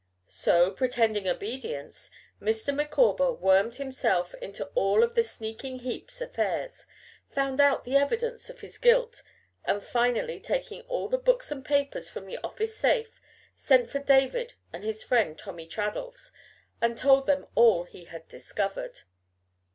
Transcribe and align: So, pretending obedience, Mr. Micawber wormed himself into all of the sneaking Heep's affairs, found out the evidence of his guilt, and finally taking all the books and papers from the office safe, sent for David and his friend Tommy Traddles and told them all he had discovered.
So, 0.27 0.71
pretending 0.71 1.27
obedience, 1.27 2.09
Mr. 2.41 2.75
Micawber 2.75 3.31
wormed 3.33 3.75
himself 3.75 4.33
into 4.41 4.65
all 4.73 5.03
of 5.03 5.13
the 5.13 5.21
sneaking 5.21 5.77
Heep's 5.77 6.21
affairs, 6.21 6.87
found 7.29 7.61
out 7.61 7.83
the 7.83 7.97
evidence 7.97 8.49
of 8.49 8.61
his 8.61 8.79
guilt, 8.79 9.21
and 9.63 9.83
finally 9.83 10.39
taking 10.39 10.81
all 10.87 11.07
the 11.07 11.19
books 11.19 11.51
and 11.51 11.63
papers 11.63 12.09
from 12.09 12.25
the 12.25 12.39
office 12.39 12.75
safe, 12.75 13.21
sent 13.53 13.91
for 13.91 13.99
David 13.99 14.55
and 14.73 14.83
his 14.83 15.03
friend 15.03 15.37
Tommy 15.37 15.67
Traddles 15.67 16.31
and 16.81 16.97
told 16.97 17.27
them 17.27 17.45
all 17.53 17.83
he 17.83 18.05
had 18.05 18.27
discovered. 18.27 19.01